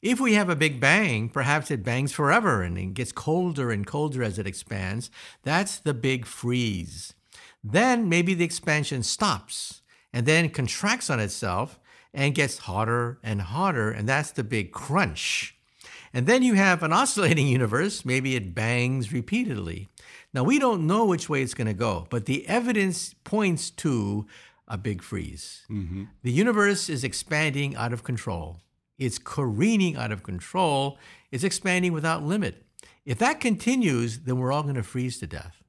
[0.00, 3.84] If we have a big bang, perhaps it bangs forever and it gets colder and
[3.84, 5.10] colder as it expands.
[5.42, 7.14] That's the big freeze.
[7.64, 9.82] Then maybe the expansion stops
[10.12, 11.80] and then contracts on itself
[12.14, 15.56] and gets hotter and hotter, and that's the big crunch.
[16.14, 19.88] And then you have an oscillating universe, maybe it bangs repeatedly.
[20.32, 24.26] Now, we don't know which way it's going to go, but the evidence points to
[24.68, 25.64] a big freeze.
[25.70, 26.04] Mm-hmm.
[26.22, 28.60] The universe is expanding out of control.
[28.98, 30.98] It's careening out of control.
[31.30, 32.64] It's expanding without limit.
[33.04, 35.62] If that continues, then we're all going to freeze to death.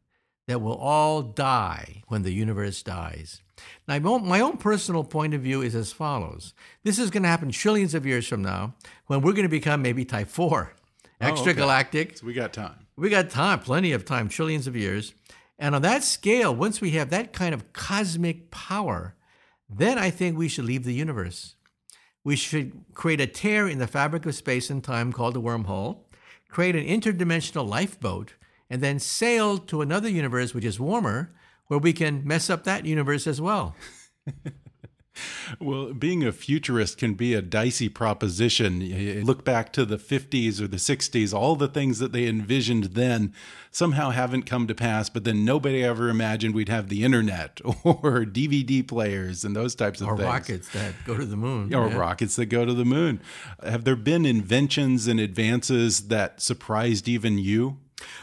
[0.48, 3.42] That we'll all die when the universe dies.
[3.88, 7.52] Now, my own personal point of view is as follows this is going to happen
[7.52, 8.76] trillions of years from now
[9.08, 10.74] when we're going to become maybe type 4,
[11.20, 11.96] extragalactic.
[11.96, 12.16] Oh, okay.
[12.16, 12.88] So we got time.
[12.96, 15.14] We got time, plenty of time, trillions of years.
[15.60, 19.16] And on that scale, once we have that kind of cosmic power,
[19.70, 21.56] then I think we should leave the universe
[22.28, 26.00] we should create a tear in the fabric of space and time called a wormhole,
[26.50, 28.34] create an interdimensional lifeboat,
[28.70, 31.34] and then sail to another universe which is warmer,
[31.68, 33.78] where we can mess up that universe as well.
[35.60, 38.82] Well, being a futurist can be a dicey proposition.
[38.82, 42.86] You look back to the 50s or the 60s, all the things that they envisioned
[42.86, 43.34] then
[43.72, 48.26] somehow haven't come to pass, but then nobody ever imagined we'd have the internet or
[48.26, 50.28] DVD players and those types of or things.
[50.28, 51.74] Or rockets that go to the moon.
[51.74, 51.98] Or yeah.
[51.98, 53.22] rockets that go to the moon.
[53.64, 57.78] Have there been inventions and advances that surprised even you?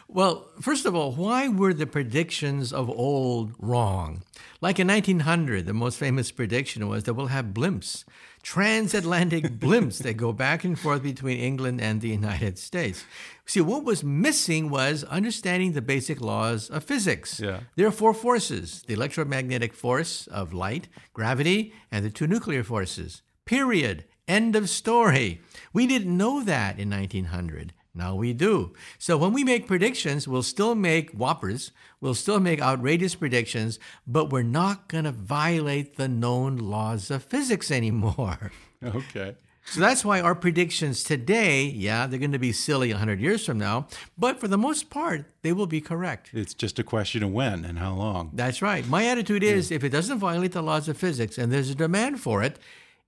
[0.08, 4.22] Well, first of all, why were the predictions of old wrong?
[4.60, 8.04] Like in 1900, the most famous prediction was that we'll have blimps,
[8.42, 13.04] transatlantic blimps that go back and forth between England and the United States.
[13.46, 17.40] See, what was missing was understanding the basic laws of physics.
[17.40, 17.60] Yeah.
[17.76, 23.22] There are four forces the electromagnetic force of light, gravity, and the two nuclear forces.
[23.44, 24.04] Period.
[24.26, 25.42] End of story.
[25.74, 27.74] We didn't know that in 1900.
[27.94, 28.72] Now we do.
[28.98, 31.70] So when we make predictions, we'll still make whoppers,
[32.00, 37.22] we'll still make outrageous predictions, but we're not going to violate the known laws of
[37.22, 38.50] physics anymore.
[38.84, 39.34] Okay.
[39.64, 43.58] So that's why our predictions today, yeah, they're going to be silly 100 years from
[43.58, 43.88] now,
[44.18, 46.30] but for the most part, they will be correct.
[46.34, 48.30] It's just a question of when and how long.
[48.34, 48.86] That's right.
[48.86, 49.76] My attitude is yeah.
[49.76, 52.58] if it doesn't violate the laws of physics and there's a demand for it,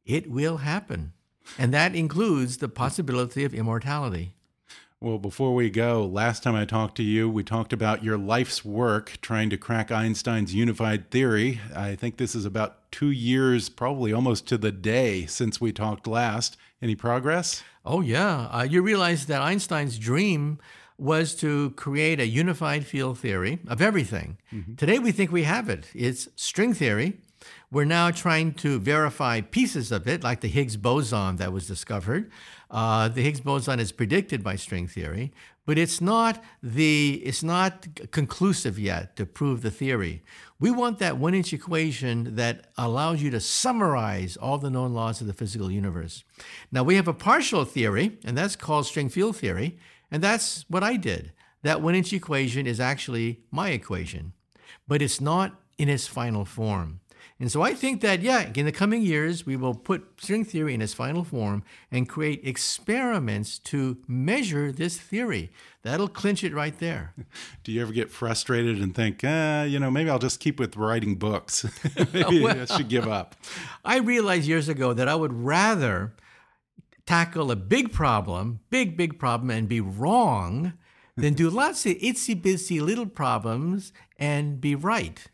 [0.06, 1.12] it will happen.
[1.58, 4.35] And that includes the possibility of immortality.
[4.98, 8.64] Well, before we go, last time I talked to you, we talked about your life's
[8.64, 11.60] work trying to crack Einstein's unified theory.
[11.74, 16.06] I think this is about two years, probably almost to the day since we talked
[16.06, 16.56] last.
[16.80, 17.62] Any progress?
[17.84, 18.48] Oh, yeah.
[18.50, 20.58] Uh, you realize that Einstein's dream
[20.96, 24.38] was to create a unified field theory of everything.
[24.50, 24.76] Mm -hmm.
[24.76, 25.90] Today, we think we have it.
[25.92, 27.12] It's string theory.
[27.70, 32.30] We're now trying to verify pieces of it, like the Higgs boson that was discovered.
[32.70, 35.32] Uh, the Higgs boson is predicted by string theory,
[35.66, 40.22] but it's not the it's not conclusive yet to prove the theory.
[40.58, 45.26] We want that one-inch equation that allows you to summarize all the known laws of
[45.26, 46.24] the physical universe.
[46.72, 49.78] Now we have a partial theory, and that's called string field theory,
[50.10, 51.32] and that's what I did.
[51.62, 54.32] That one-inch equation is actually my equation,
[54.88, 57.00] but it's not in its final form.
[57.38, 60.72] And so I think that, yeah, in the coming years, we will put string theory
[60.72, 65.50] in its final form and create experiments to measure this theory.
[65.82, 67.12] That'll clinch it right there.
[67.64, 70.76] Do you ever get frustrated and think, uh, you know, maybe I'll just keep with
[70.76, 71.66] writing books?
[72.14, 73.36] maybe well, I should give up.
[73.84, 76.14] I realized years ago that I would rather
[77.04, 80.72] tackle a big problem, big, big problem, and be wrong
[81.16, 85.26] than do lots of itsy bitsy little problems and be right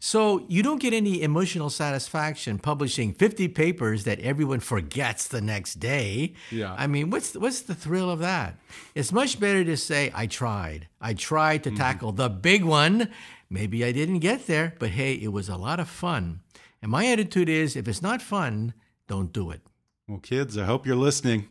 [0.00, 5.74] so you don't get any emotional satisfaction publishing 50 papers that everyone forgets the next
[5.76, 6.34] day.
[6.50, 6.74] Yeah.
[6.76, 8.58] I mean, what's what's the thrill of that?
[8.94, 10.88] It's much better to say I tried.
[11.00, 11.78] I tried to mm-hmm.
[11.78, 13.10] tackle the big one.
[13.48, 16.40] Maybe I didn't get there, but hey, it was a lot of fun.
[16.82, 18.74] And my attitude is if it's not fun,
[19.06, 19.60] don't do it.
[20.08, 21.48] Well, kids, I hope you're listening.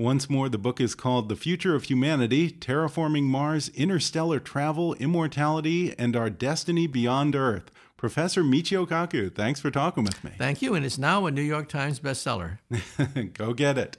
[0.00, 5.94] Once more, the book is called The Future of Humanity Terraforming Mars, Interstellar Travel, Immortality,
[5.98, 7.70] and Our Destiny Beyond Earth.
[7.98, 10.30] Professor Michio Kaku, thanks for talking with me.
[10.38, 12.60] Thank you, and it's now a New York Times bestseller.
[13.34, 13.98] Go get it.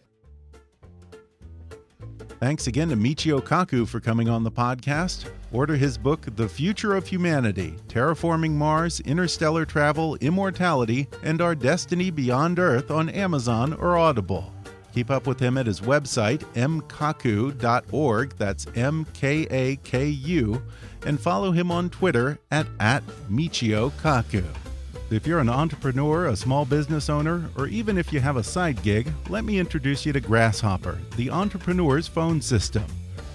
[2.39, 5.30] Thanks again to Michio Kaku for coming on the podcast.
[5.52, 12.10] Order his book, The Future of Humanity Terraforming Mars, Interstellar Travel, Immortality, and Our Destiny
[12.10, 14.52] Beyond Earth on Amazon or Audible.
[14.94, 18.34] Keep up with him at his website, mkaku.org.
[18.38, 20.62] That's M K A K U.
[21.06, 24.44] And follow him on Twitter at, at Michio Kaku.
[25.10, 28.82] If you're an entrepreneur, a small business owner, or even if you have a side
[28.82, 32.86] gig, let me introduce you to Grasshopper, the entrepreneur's phone system.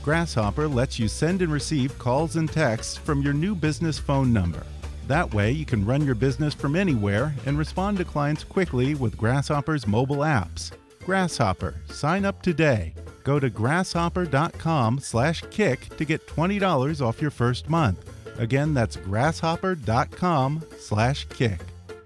[0.02, 4.64] Grasshopper lets you send and receive calls and texts from your new business phone number.
[5.06, 9.18] That way, you can run your business from anywhere and respond to clients quickly with
[9.18, 10.72] Grasshopper's mobile apps.
[11.04, 11.74] Grasshopper.
[11.90, 12.94] Sign up today.
[13.24, 18.10] Go to grasshopper.com/kick to get $20 off your first month.
[18.38, 21.60] Again, that's grasshopper.com/kick.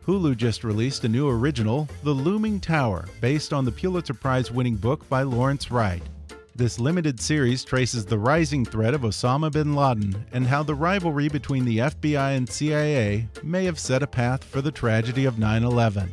[0.06, 4.76] Hulu just released a new original, The Looming Tower, based on the Pulitzer Prize winning
[4.76, 6.02] book by Lawrence Wright.
[6.56, 11.28] This limited series traces the rising threat of Osama bin Laden and how the rivalry
[11.28, 15.64] between the FBI and CIA may have set a path for the tragedy of 9
[15.64, 16.12] 11.